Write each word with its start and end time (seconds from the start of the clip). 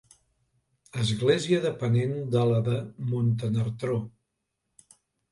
Església 1.01 1.59
depenent 1.65 2.15
de 2.35 2.45
la 2.51 2.61
de 2.69 2.77
Montenartró. 3.11 3.99